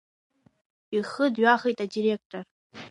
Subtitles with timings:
[0.97, 2.43] Ихы дҩахеит адиректор.